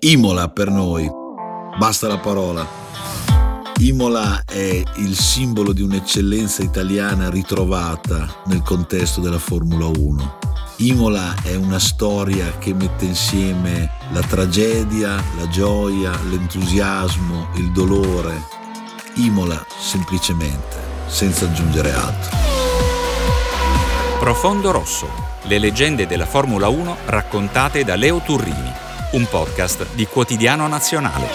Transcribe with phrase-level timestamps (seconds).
[0.00, 1.10] Imola per noi,
[1.76, 2.64] basta la parola.
[3.78, 10.38] Imola è il simbolo di un'eccellenza italiana ritrovata nel contesto della Formula 1.
[10.76, 18.40] Imola è una storia che mette insieme la tragedia, la gioia, l'entusiasmo, il dolore.
[19.14, 20.76] Imola semplicemente,
[21.08, 22.36] senza aggiungere altro.
[24.20, 25.08] Profondo Rosso,
[25.42, 31.28] le leggende della Formula 1 raccontate da Leo Turrini un podcast di Quotidiano Nazionale.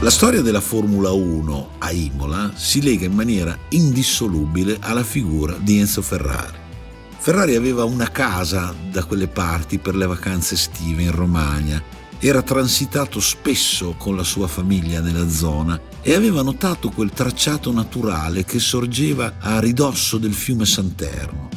[0.00, 5.78] La storia della Formula 1 a Imola si lega in maniera indissolubile alla figura di
[5.78, 6.58] Enzo Ferrari.
[7.16, 11.80] Ferrari aveva una casa da quelle parti per le vacanze estive in Romagna,
[12.18, 18.44] era transitato spesso con la sua famiglia nella zona e aveva notato quel tracciato naturale
[18.44, 21.54] che sorgeva a ridosso del fiume Santerno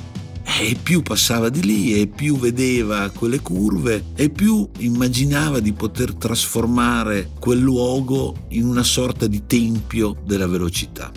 [0.60, 6.16] e più passava di lì e più vedeva quelle curve e più immaginava di poter
[6.16, 11.12] trasformare quel luogo in una sorta di tempio della velocità.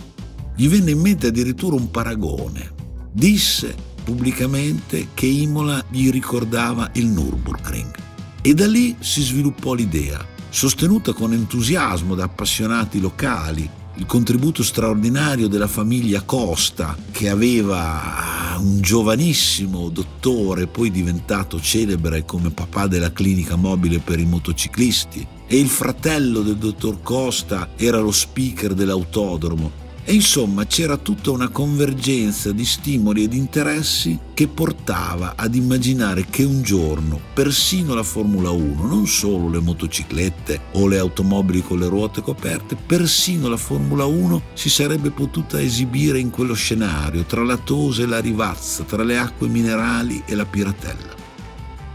[0.55, 2.71] Gli venne in mente addirittura un paragone.
[3.11, 3.75] Disse
[4.05, 7.95] pubblicamente che Imola gli ricordava il Nürburgring.
[8.43, 15.49] E da lì si sviluppò l'idea, sostenuta con entusiasmo da appassionati locali, il contributo straordinario
[15.49, 23.57] della famiglia Costa, che aveva un giovanissimo dottore, poi diventato celebre come papà della clinica
[23.57, 30.13] mobile per i motociclisti, e il fratello del dottor Costa era lo speaker dell'autodromo e
[30.13, 36.45] insomma c'era tutta una convergenza di stimoli e di interessi che portava ad immaginare che
[36.45, 41.89] un giorno persino la Formula 1, non solo le motociclette o le automobili con le
[41.89, 47.57] ruote coperte, persino la Formula 1 si sarebbe potuta esibire in quello scenario tra la
[47.57, 51.20] Tose e la Rivazza, tra le acque minerali e la Piratella.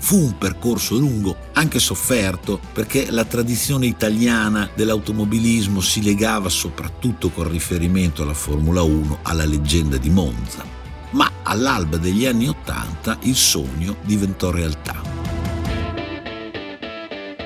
[0.06, 7.49] Fu un percorso lungo, anche sofferto, perché la tradizione italiana dell'automobilismo si legava soprattutto con
[7.49, 10.64] riferimento alla Formula 1 alla leggenda di Monza.
[11.14, 15.02] Ma all'alba degli anni Ottanta il sogno diventò realtà.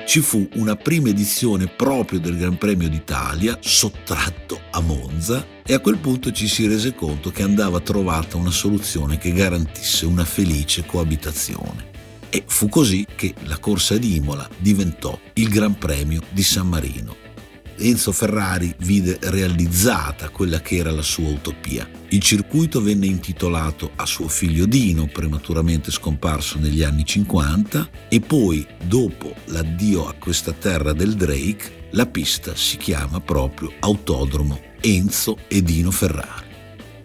[0.04, 5.80] Ci fu una prima edizione proprio del Gran Premio d'Italia, sottratto a Monza, e a
[5.80, 10.84] quel punto ci si rese conto che andava trovata una soluzione che garantisse una felice
[10.84, 11.89] coabitazione.
[12.30, 17.16] E fu così che la corsa di Imola diventò il Gran Premio di San Marino.
[17.76, 21.88] Enzo Ferrari vide realizzata quella che era la sua utopia.
[22.10, 28.66] Il circuito venne intitolato a suo figlio Dino, prematuramente scomparso negli anni 50, e poi,
[28.84, 35.62] dopo l'addio a questa terra del Drake, la pista si chiama proprio Autodromo Enzo e
[35.62, 36.49] Dino Ferrari.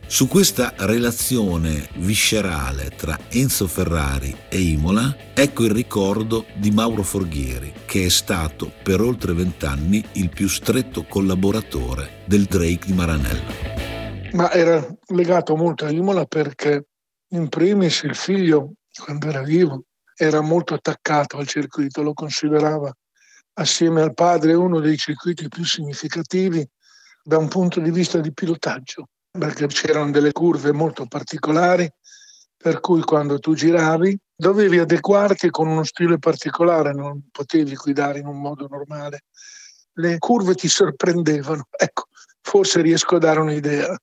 [0.07, 7.73] Su questa relazione viscerale tra Enzo Ferrari e Imola, ecco il ricordo di Mauro Forghieri,
[7.85, 13.51] che è stato per oltre vent'anni il più stretto collaboratore del Drake di Maranello.
[14.33, 16.85] Ma era legato molto a Imola perché
[17.29, 18.73] in primis il figlio,
[19.03, 22.93] quando era vivo, era molto attaccato al circuito, lo considerava
[23.53, 26.63] assieme al padre uno dei circuiti più significativi
[27.23, 31.89] da un punto di vista di pilotaggio perché c'erano delle curve molto particolari,
[32.57, 38.27] per cui quando tu giravi dovevi adeguarti con uno stile particolare, non potevi guidare in
[38.27, 39.23] un modo normale.
[39.93, 41.67] Le curve ti sorprendevano.
[41.77, 42.05] Ecco,
[42.41, 43.97] forse riesco a dare un'idea.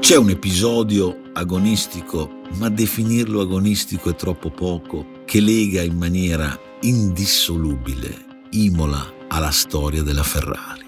[0.00, 8.32] C'è un episodio agonistico, ma definirlo agonistico è troppo poco, che lega in maniera indissolubile
[8.50, 10.83] Imola alla storia della Ferrari.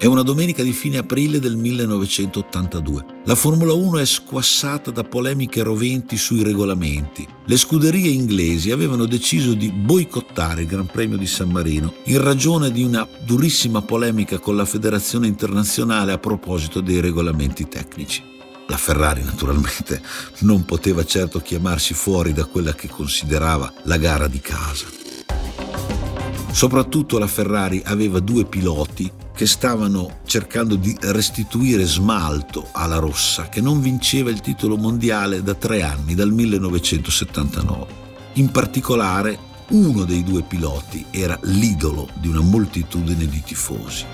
[0.00, 3.04] È una domenica di fine aprile del 1982.
[3.24, 7.26] La Formula 1 è squassata da polemiche roventi sui regolamenti.
[7.44, 12.70] Le scuderie inglesi avevano deciso di boicottare il Gran Premio di San Marino in ragione
[12.70, 18.22] di una durissima polemica con la Federazione internazionale a proposito dei regolamenti tecnici.
[18.68, 20.00] La Ferrari naturalmente
[20.42, 24.86] non poteva certo chiamarsi fuori da quella che considerava la gara di casa.
[26.52, 33.60] Soprattutto la Ferrari aveva due piloti che stavano cercando di restituire smalto alla rossa, che
[33.60, 37.86] non vinceva il titolo mondiale da tre anni, dal 1979.
[38.32, 39.38] In particolare,
[39.68, 44.06] uno dei due piloti era l'idolo di una moltitudine di tifosi.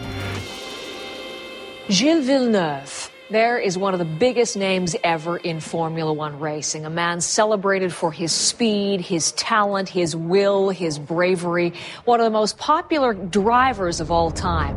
[1.86, 6.90] Gilles Villeneuve There is one of the biggest names ever in Formula One racing, a
[6.90, 11.72] man celebrated for his speed, his talent, his will, his bravery,
[12.04, 14.76] one of the most popular drivers of all time.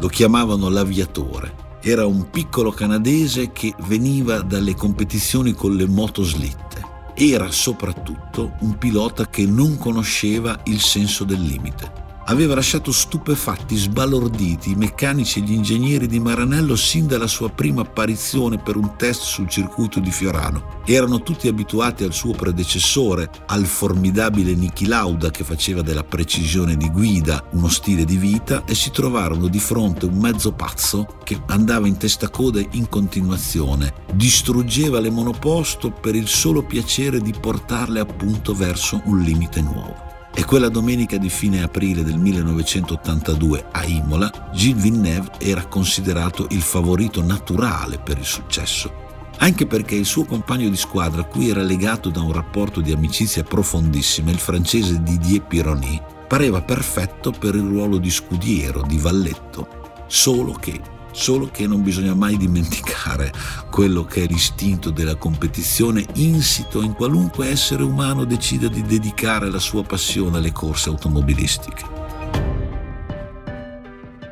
[0.00, 6.86] Lo chiamavano l'aviatore era un piccolo canadese che veniva dalle competizioni con le motoslitte.
[7.14, 14.72] Era soprattutto un pilota che non conosceva il senso del limite aveva lasciato stupefatti, sbalorditi
[14.72, 19.22] i meccanici e gli ingegneri di Maranello sin dalla sua prima apparizione per un test
[19.22, 20.80] sul circuito di Fiorano.
[20.84, 26.90] Erano tutti abituati al suo predecessore, al formidabile Niki Lauda che faceva della precisione di
[26.90, 31.86] guida uno stile di vita e si trovarono di fronte un mezzo pazzo che andava
[31.86, 38.54] in testa coda in continuazione, distruggeva le monoposto per il solo piacere di portarle appunto
[38.54, 40.07] verso un limite nuovo.
[40.34, 46.62] E quella domenica di fine aprile del 1982 a Imola, Gilles Villeneuve era considerato il
[46.62, 48.92] favorito naturale per il successo,
[49.38, 53.42] anche perché il suo compagno di squadra, cui era legato da un rapporto di amicizia
[53.42, 60.52] profondissima, il francese Didier Pironi, pareva perfetto per il ruolo di scudiero, di valletto, solo
[60.52, 63.32] che solo che non bisogna mai dimenticare
[63.70, 69.58] quello che è l'istinto della competizione insito in qualunque essere umano decida di dedicare la
[69.58, 71.96] sua passione alle corse automobilistiche.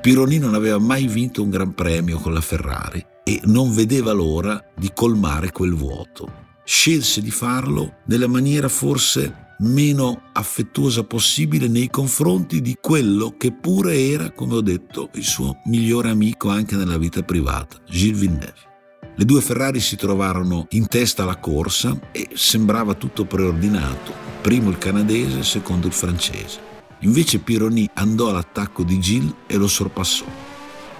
[0.01, 4.63] Pironi non aveva mai vinto un gran premio con la Ferrari e non vedeva l'ora
[4.77, 6.45] di colmare quel vuoto.
[6.63, 13.99] Scelse di farlo nella maniera forse meno affettuosa possibile nei confronti di quello che pure
[13.99, 18.75] era, come ho detto, il suo migliore amico anche nella vita privata, Gilles Villeneuve.
[19.19, 24.13] Le due Ferrari si trovarono in testa alla corsa e sembrava tutto preordinato,
[24.43, 26.61] primo il canadese, secondo il francese.
[27.01, 30.25] Invece Pironi andò all'attacco di Gilles e lo sorpassò.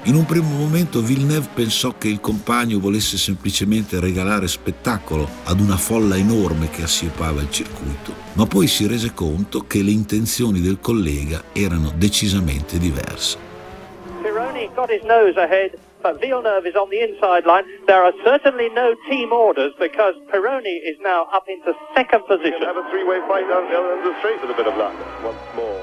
[0.07, 5.77] In un primo momento Villeneuve pensò che il compagno volesse semplicemente regalare spettacolo ad una
[5.77, 10.79] folla enorme che assiepava il circuito, ma poi si rese conto che le intenzioni del
[10.79, 13.37] collega erano decisamente diverse.
[14.23, 17.67] Pironi got his nose ahead but Villeneuve is on the inside line.
[17.87, 22.63] There are certainly no team orders because Peroni is now up into second position.
[22.63, 23.67] Have a three-way fight down
[24.07, 24.95] the straight with a bit of luck
[25.27, 25.83] once more.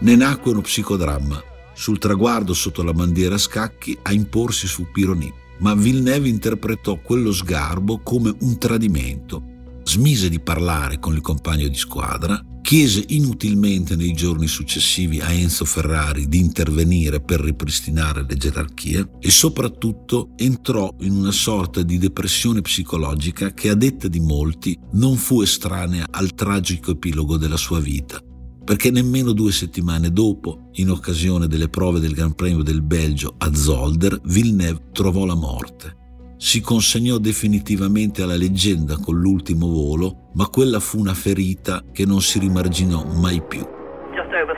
[0.00, 5.32] Ne nacque uno psicodramma sul traguardo sotto la bandiera a scacchi a imporsi su Pironi,
[5.58, 9.54] ma Villeneuve interpretò quello sgarbo come un tradimento.
[9.84, 15.64] Smise di parlare con il compagno di squadra, chiese inutilmente nei giorni successivi a Enzo
[15.64, 22.62] Ferrari di intervenire per ripristinare le gerarchie e soprattutto entrò in una sorta di depressione
[22.62, 28.20] psicologica che a detta di molti non fu estranea al tragico epilogo della sua vita
[28.66, 33.54] perché nemmeno due settimane dopo, in occasione delle prove del Gran Premio del Belgio a
[33.54, 35.94] Zolder, Villeneuve trovò la morte.
[36.36, 42.20] Si consegnò definitivamente alla leggenda con l'ultimo volo, ma quella fu una ferita che non
[42.20, 43.74] si rimarginò mai più.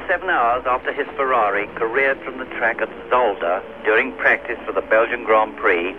[0.09, 4.81] Seven hours after his Ferrari careered from the track at Zolder during practice for the
[4.89, 5.95] Belgian Grand Prix,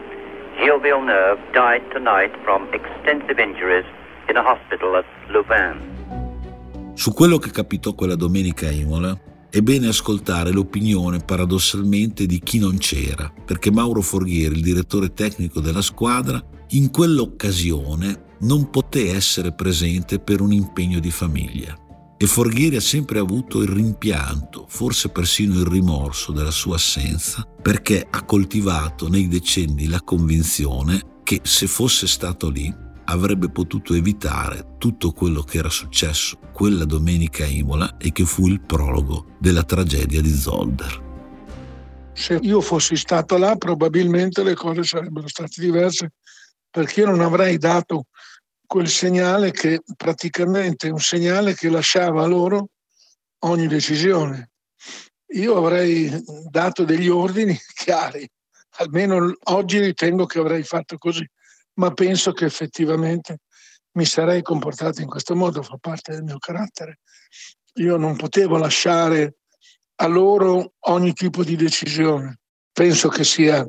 [0.57, 3.85] Gilles Villeneuve died tonight from extensive injuries
[4.27, 5.88] in a hospital at Louvain.
[6.99, 9.17] Su quello che capitò quella domenica a Imola
[9.49, 15.61] è bene ascoltare l'opinione paradossalmente di chi non c'era, perché Mauro Forghieri, il direttore tecnico
[15.61, 21.73] della squadra, in quell'occasione non poté essere presente per un impegno di famiglia.
[22.17, 28.05] E Forghieri ha sempre avuto il rimpianto, forse persino il rimorso della sua assenza, perché
[28.09, 35.11] ha coltivato nei decenni la convinzione che se fosse stato lì avrebbe potuto evitare tutto
[35.11, 40.21] quello che era successo quella domenica a Imola e che fu il prologo della tragedia
[40.21, 41.07] di Zolder.
[42.13, 46.11] Se io fossi stato là probabilmente le cose sarebbero state diverse
[46.69, 48.05] perché io non avrei dato
[48.65, 52.69] quel segnale che praticamente un segnale che lasciava loro
[53.39, 54.51] ogni decisione.
[55.33, 56.11] Io avrei
[56.49, 58.29] dato degli ordini chiari,
[58.77, 61.27] almeno oggi ritengo che avrei fatto così
[61.75, 63.39] ma penso che effettivamente
[63.91, 66.99] mi sarei comportato in questo modo, fa parte del mio carattere.
[67.75, 69.35] Io non potevo lasciare
[69.95, 72.39] a loro ogni tipo di decisione.
[72.71, 73.65] Penso che sia,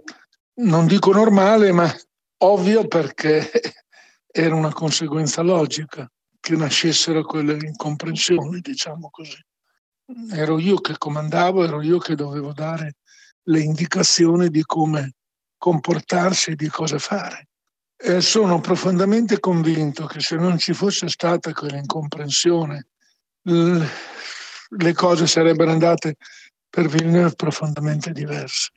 [0.60, 1.92] non dico normale, ma
[2.38, 3.50] ovvio perché
[4.30, 9.38] era una conseguenza logica che nascessero quelle incomprensioni, diciamo così.
[10.32, 12.96] Ero io che comandavo, ero io che dovevo dare
[13.44, 15.14] le indicazioni di come
[15.56, 17.48] comportarsi e di cosa fare.
[18.02, 22.86] E sono profondamente convinto che se non ci fosse stata quella incomprensione,
[23.42, 26.16] le cose sarebbero andate
[26.70, 28.70] per Villeneuve profondamente diverse.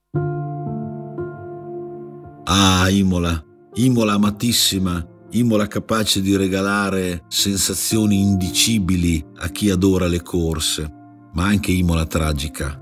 [2.45, 3.41] Ah, Imola,
[3.75, 10.85] Imola amatissima, Imola capace di regalare sensazioni indicibili a chi adora le corse,
[11.33, 12.77] ma anche Imola tragica,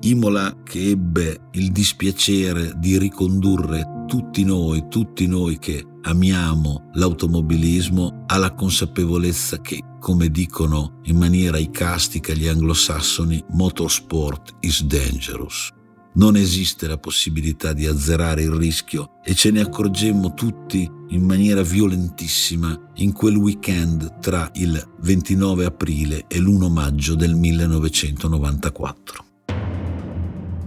[0.00, 8.52] Imola che ebbe il dispiacere di ricondurre tutti noi, tutti noi che amiamo l'automobilismo, alla
[8.52, 15.70] consapevolezza che, come dicono in maniera icastica gli anglosassoni, motorsport is dangerous.
[16.16, 21.62] Non esiste la possibilità di azzerare il rischio e ce ne accorgemmo tutti in maniera
[21.62, 29.31] violentissima in quel weekend tra il 29 aprile e l'1 maggio del 1994.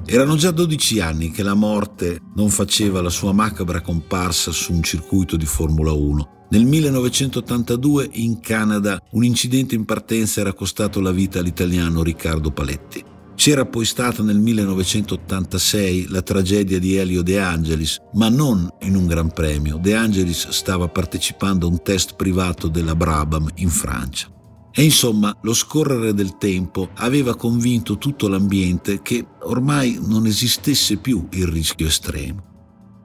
[0.08, 4.84] Erano già 12 anni che la morte non faceva la sua macabra comparsa su un
[4.84, 6.48] circuito di Formula 1.
[6.52, 13.04] Nel 1982 in Canada un incidente in partenza era costato la vita all'italiano Riccardo Paletti.
[13.34, 19.08] C'era poi stata nel 1986 la tragedia di Elio De Angelis, ma non in un
[19.08, 19.78] gran premio.
[19.82, 24.34] De Angelis stava partecipando a un test privato della Brabham in Francia.
[24.78, 31.30] E insomma, lo scorrere del tempo aveva convinto tutto l'ambiente che ormai non esistesse più
[31.32, 32.44] il rischio estremo,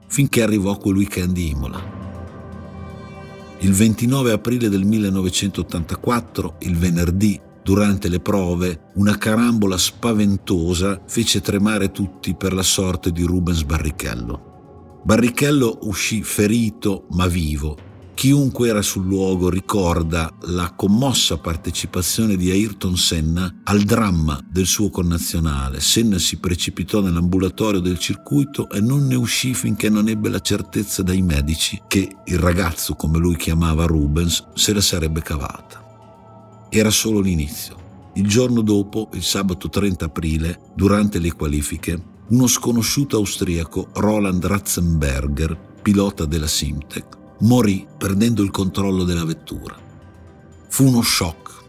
[0.07, 1.81] finché arrivò weekend di Imola.
[3.59, 11.91] Il 29 aprile del 1984, il venerdì, durante le prove, una carambola spaventosa fece tremare
[11.91, 14.99] tutti per la sorte di Rubens Barrichello.
[15.05, 17.89] Barrichello uscì ferito ma vivo
[18.21, 24.91] Chiunque era sul luogo ricorda la commossa partecipazione di Ayrton Senna al dramma del suo
[24.91, 25.79] connazionale.
[25.79, 31.01] Senna si precipitò nell'ambulatorio del circuito e non ne uscì finché non ebbe la certezza
[31.01, 36.67] dai medici che il ragazzo, come lui chiamava Rubens, se la sarebbe cavata.
[36.69, 38.11] Era solo l'inizio.
[38.13, 45.57] Il giorno dopo, il sabato 30 aprile, durante le qualifiche, uno sconosciuto austriaco, Roland Ratzenberger,
[45.81, 49.77] pilota della Simtech, morì perdendo il controllo della vettura.
[50.69, 51.63] Fu uno shock,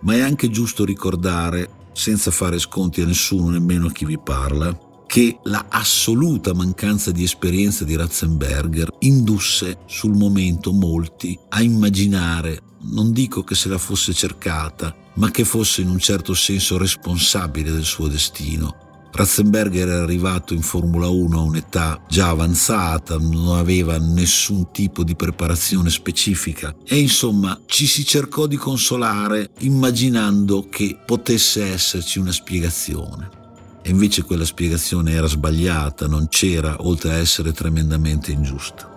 [0.00, 4.76] ma è anche giusto ricordare, senza fare sconti a nessuno, nemmeno a chi vi parla,
[5.06, 13.12] che la assoluta mancanza di esperienza di Ratzenberger indusse sul momento molti a immaginare, non
[13.12, 17.84] dico che se la fosse cercata, ma che fosse in un certo senso responsabile del
[17.84, 24.70] suo destino Ratzenberger era arrivato in Formula 1 a un'età già avanzata, non aveva nessun
[24.70, 32.18] tipo di preparazione specifica e insomma ci si cercò di consolare immaginando che potesse esserci
[32.18, 33.38] una spiegazione.
[33.82, 38.88] E invece quella spiegazione era sbagliata, non c'era, oltre a essere tremendamente ingiusta.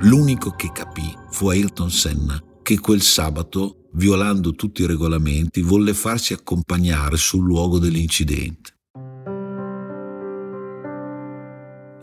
[0.00, 6.32] L'unico che capì fu Ayrton Senna, che quel sabato, violando tutti i regolamenti, volle farsi
[6.32, 8.73] accompagnare sul luogo dell'incidente.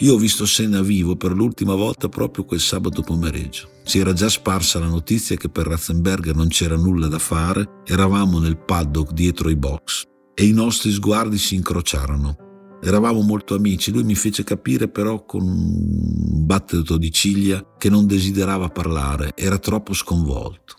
[0.02, 3.70] Io ho visto Senna vivo per l'ultima volta proprio quel sabato pomeriggio.
[3.84, 8.40] Si era già sparsa la notizia che per Ratzenberger non c'era nulla da fare, eravamo
[8.40, 12.36] nel paddock dietro i box e i nostri sguardi si incrociarono.
[12.82, 18.08] Eravamo molto amici, lui mi fece capire però con un battito di ciglia che non
[18.08, 20.78] desiderava parlare, era troppo sconvolto.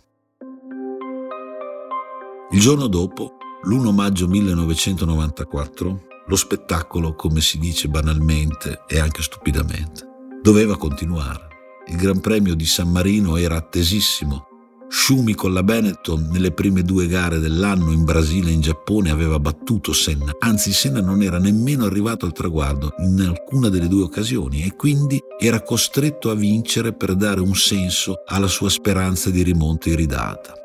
[2.50, 10.07] Il giorno dopo, l'1 maggio 1994, lo spettacolo, come si dice banalmente e anche stupidamente,
[10.43, 11.49] doveva continuare.
[11.88, 14.47] Il Gran Premio di San Marino era attesissimo.
[14.88, 19.38] Schumi con la Benetton nelle prime due gare dell'anno in Brasile e in Giappone aveva
[19.38, 24.64] battuto Senna, anzi Senna non era nemmeno arrivato al traguardo in alcuna delle due occasioni
[24.64, 29.88] e quindi era costretto a vincere per dare un senso alla sua speranza di rimonta
[29.88, 30.62] iridata.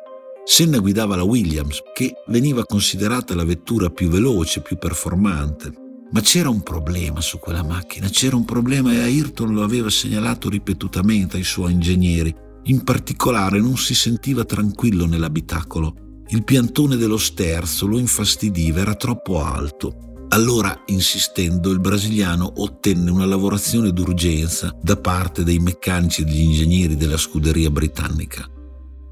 [0.49, 5.73] Senna guidava la Williams, che veniva considerata la vettura più veloce, più performante.
[6.09, 10.47] Ma c'era un problema su quella macchina, c'era un problema e Ayrton lo aveva segnalato
[10.47, 12.33] ripetutamente ai suoi ingegneri.
[12.63, 16.23] In particolare non si sentiva tranquillo nell'abitacolo.
[16.29, 20.27] Il piantone dello sterzo lo infastidiva, era troppo alto.
[20.29, 26.95] Allora, insistendo, il brasiliano ottenne una lavorazione d'urgenza da parte dei meccanici e degli ingegneri
[26.95, 28.49] della scuderia britannica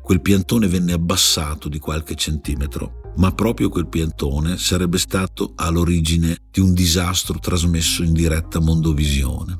[0.06, 6.60] quel piantone venne abbassato di qualche centimetro, ma proprio quel piantone sarebbe stato all'origine di
[6.60, 9.60] un disastro trasmesso in diretta Mondovisione.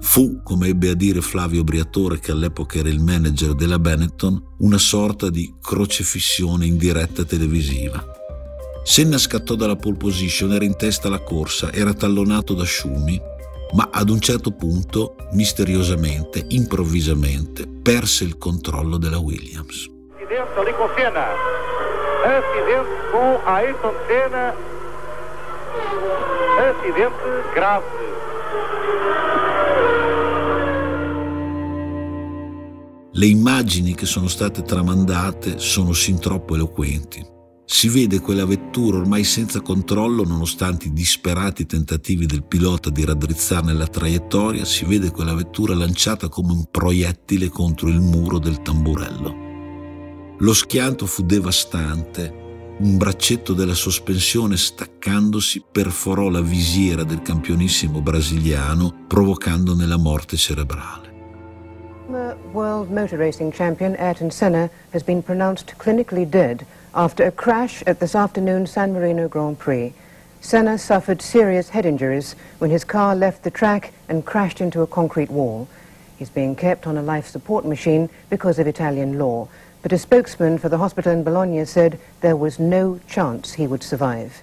[0.00, 4.78] Fu, come ebbe a dire Flavio Briatore, che all'epoca era il manager della Benetton, una
[4.78, 8.04] sorta di crocefissione in diretta televisiva.
[8.82, 13.29] Senna scattò dalla pole position, era in testa alla corsa, era tallonato da Schumi
[13.72, 19.88] ma ad un certo punto, misteriosamente, improvvisamente, perse il controllo della Williams.
[22.22, 24.54] Acidente com Ayrton Senna.
[26.58, 27.84] Acidente grave.
[33.12, 37.38] Le immagini che sono state tramandate sono sin troppo eloquenti.
[37.72, 43.72] Si vede quella vettura ormai senza controllo, nonostante i disperati tentativi del pilota di raddrizzarne
[43.72, 50.36] la traiettoria, si vede quella vettura lanciata come un proiettile contro il muro del tamburello.
[50.38, 52.74] Lo schianto fu devastante.
[52.78, 61.08] Un braccetto della sospensione staccandosi perforò la visiera del campionissimo brasiliano, provocandone la morte cerebrale.
[62.52, 68.00] World motor racing champion Ayrton Senna has been pronounced clinically dead after a crash at
[68.00, 69.92] this afternoon's San Marino Grand Prix.
[70.40, 74.86] Senna suffered serious head injuries when his car left the track and crashed into a
[74.86, 75.68] concrete wall.
[76.18, 79.48] He's being kept on a life support machine because of Italian law,
[79.82, 83.82] but a spokesman for the hospital in Bologna said there was no chance he would
[83.82, 84.42] survive.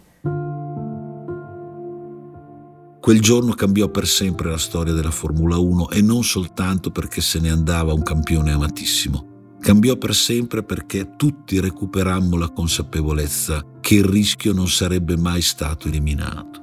[2.99, 7.39] Quel giorno cambiò per sempre la storia della Formula 1 e non soltanto perché se
[7.39, 9.36] ne andava un campione amatissimo
[9.67, 15.89] Cambiò per sempre perché tutti recuperammo la consapevolezza che il rischio non sarebbe mai stato
[15.89, 16.61] eliminato.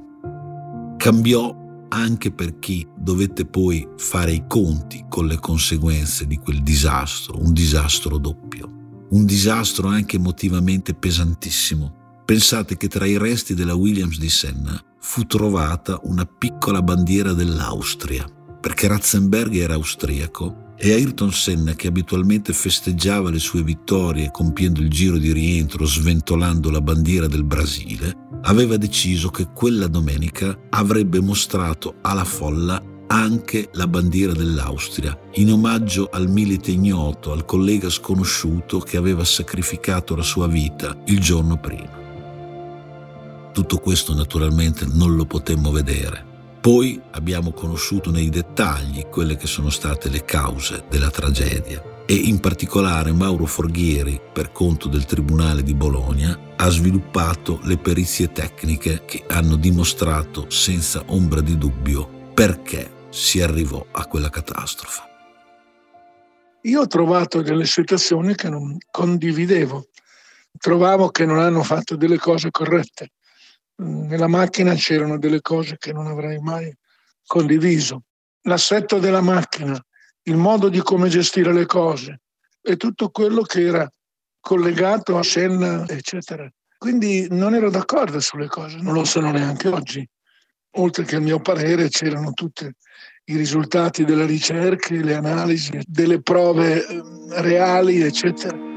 [0.97, 1.55] Cambiò
[1.91, 7.53] anche per chi dovette poi fare i conti con le conseguenze di quel disastro, un
[7.53, 8.71] disastro doppio,
[9.11, 12.23] un disastro anche emotivamente pesantissimo.
[12.25, 18.25] Pensate che tra i resti della Williams di Senna fu trovata una piccola bandiera dell'Austria,
[18.63, 24.91] perché Ratzenberg era austriaco e Ayrton Senna, che abitualmente festeggiava le sue vittorie compiendo il
[24.91, 31.97] giro di rientro sventolando la bandiera del Brasile, aveva deciso che quella domenica avrebbe mostrato
[32.03, 38.97] alla folla anche la bandiera dell'Austria, in omaggio al milite ignoto, al collega sconosciuto che
[38.97, 42.03] aveva sacrificato la sua vita il giorno prima.
[43.53, 46.34] Tutto questo naturalmente non lo potemmo vedere,
[46.65, 52.41] poi abbiamo conosciuto nei dettagli quelle che sono state le cause della tragedia e in
[52.41, 59.25] particolare Mauro Forghieri, per conto del Tribunale di Bologna, ha sviluppato le perizie tecniche che
[59.29, 65.03] hanno dimostrato senza ombra di dubbio perché si arrivò a quella catastrofe.
[66.63, 69.89] Io ho trovato delle situazioni che non condividevo,
[70.57, 73.11] trovavo che non hanno fatto delle cose corrette
[73.77, 76.75] nella macchina c'erano delle cose che non avrei mai
[77.27, 78.03] condiviso.
[78.43, 79.83] L'assetto della macchina,
[80.23, 82.21] il modo di come gestire le cose
[82.61, 83.91] e tutto quello che era
[84.41, 86.49] collegato a Senna, eccetera.
[86.77, 90.07] Quindi non ero d'accordo sulle cose, non lo sono neanche oggi.
[90.77, 92.69] Oltre che il mio parere c'erano tutti
[93.27, 98.74] i risultati delle ricerche, le analisi, delle prove ehm, reali, eccetera.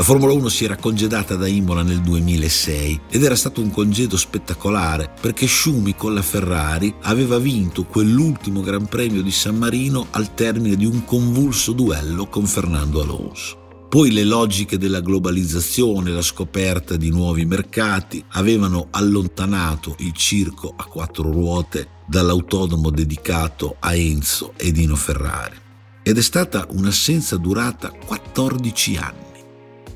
[0.00, 4.16] La Formula 1 si era congedata da Imola nel 2006 ed era stato un congedo
[4.16, 10.32] spettacolare perché Schumi con la Ferrari aveva vinto quell'ultimo Gran Premio di San Marino al
[10.32, 13.86] termine di un convulso duello con Fernando Alonso.
[13.90, 20.84] Poi le logiche della globalizzazione, la scoperta di nuovi mercati avevano allontanato il circo a
[20.84, 25.56] quattro ruote dall'autonomo dedicato a Enzo e Dino Ferrari.
[26.02, 29.28] Ed è stata un'assenza durata 14 anni.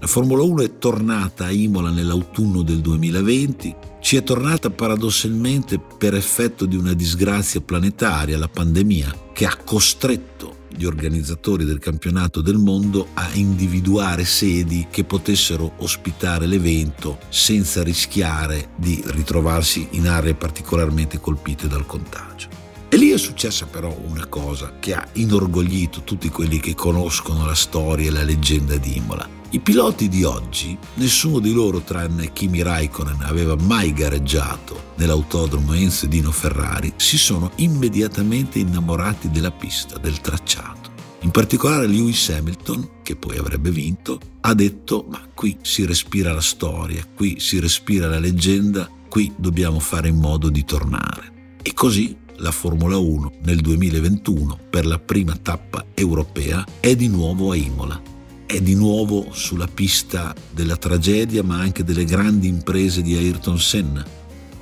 [0.05, 6.15] La Formula 1 è tornata a Imola nell'autunno del 2020, ci è tornata paradossalmente per
[6.15, 12.59] effetto di una disgrazia planetaria, la pandemia, che ha costretto gli organizzatori del campionato del
[12.59, 21.19] mondo a individuare sedi che potessero ospitare l'evento senza rischiare di ritrovarsi in aree particolarmente
[21.19, 22.49] colpite dal contagio.
[22.91, 27.55] E lì è successa però una cosa che ha inorgoglito tutti quelli che conoscono la
[27.55, 29.44] storia e la leggenda di Imola.
[29.55, 36.07] I piloti di oggi, nessuno di loro tranne Kimi Raikkonen aveva mai gareggiato nell'autodromo Enzo
[36.07, 40.91] Dino Ferrari, si sono immediatamente innamorati della pista, del tracciato.
[41.21, 46.41] In particolare Lewis Hamilton, che poi avrebbe vinto, ha detto ma qui si respira la
[46.41, 51.59] storia, qui si respira la leggenda, qui dobbiamo fare in modo di tornare.
[51.63, 57.53] E così la Formula 1 nel 2021 per la prima tappa europea è di nuovo
[57.53, 58.14] a Imola
[58.47, 64.05] è di nuovo sulla pista della tragedia ma anche delle grandi imprese di Ayrton Senna.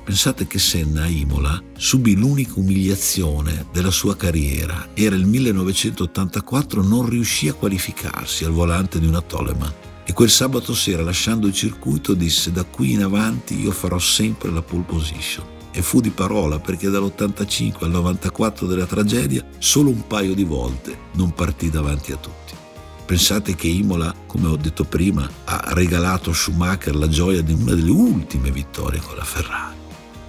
[0.03, 4.89] Pensate che Senna a Imola subì l'unica umiliazione della sua carriera.
[4.93, 9.73] Era il 1984, non riuscì a qualificarsi al volante di una Toleman.
[10.05, 14.51] E quel sabato sera, lasciando il circuito, disse da qui in avanti io farò sempre
[14.51, 15.45] la pole position.
[15.71, 20.97] E fu di parola perché dall'85 al 94 della tragedia solo un paio di volte
[21.13, 22.62] non partì davanti a tutti.
[23.05, 27.73] Pensate che Imola, come ho detto prima, ha regalato a Schumacher la gioia di una
[27.73, 29.75] delle ultime vittorie con la Ferrari.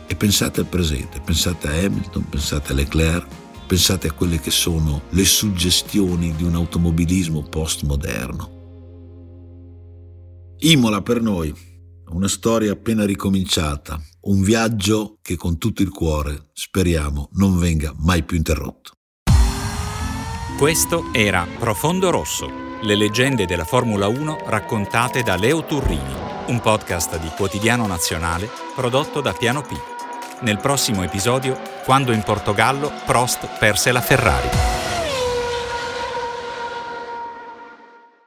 [0.06, 3.26] E pensate al presente, pensate a Hamilton, pensate a Leclerc,
[3.66, 8.52] pensate a quelle che sono le suggestioni di un automobilismo postmoderno.
[10.58, 11.54] Imola per noi,
[12.08, 18.22] una storia appena ricominciata, un viaggio che con tutto il cuore speriamo non venga mai
[18.24, 18.92] più interrotto.
[20.58, 26.14] Questo era Profondo Rosso, le leggende della Formula 1 raccontate da Leo Turrini,
[26.48, 29.72] un podcast di Quotidiano Nazionale prodotto da Piano P.
[30.40, 34.48] Nel prossimo episodio, quando in Portogallo Prost perse la Ferrari.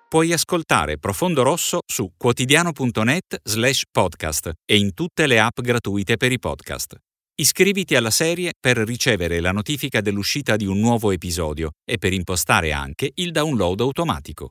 [0.07, 6.31] Puoi ascoltare Profondo Rosso su quotidiano.net slash podcast e in tutte le app gratuite per
[6.31, 6.95] i podcast.
[7.39, 12.71] Iscriviti alla serie per ricevere la notifica dell'uscita di un nuovo episodio e per impostare
[12.71, 14.45] anche il download automatico.